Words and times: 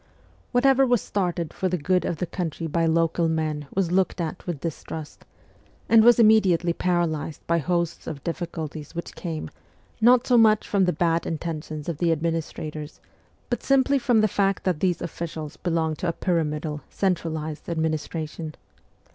Whatever 0.51 0.83
was 0.83 0.99
started 0.99 1.53
for 1.53 1.69
the 1.69 1.77
good 1.77 2.05
of 2.05 2.17
the 2.17 2.25
country 2.25 2.65
by 2.65 2.87
local 2.87 3.27
men 3.29 3.67
was 3.71 3.91
looked 3.91 4.19
at 4.19 4.47
with 4.47 4.59
distrust, 4.61 5.25
and 5.87 6.03
was 6.03 6.17
immediately 6.17 6.73
paralysed 6.73 7.45
by 7.45 7.59
hosts 7.59 8.07
of 8.07 8.23
difficulties 8.23 8.95
which 8.95 9.13
came, 9.13 9.51
not 10.01 10.25
so 10.25 10.39
much 10.39 10.67
from 10.67 10.85
the 10.85 10.91
bad 10.91 11.27
intentions 11.27 11.87
of 11.87 11.99
the 11.99 12.11
administrators, 12.11 12.99
but 13.47 13.61
simply 13.61 13.99
from 13.99 14.21
the 14.21 14.27
fact 14.27 14.63
that 14.63 14.79
these 14.79 15.03
officials 15.03 15.55
belonged 15.55 15.99
to 15.99 16.07
a 16.07 16.13
pyramidal, 16.13 16.81
centra 16.91 17.31
lised 17.31 17.69
administration. 17.69 18.55